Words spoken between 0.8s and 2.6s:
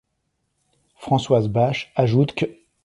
Françoise Basch ajoute qu'.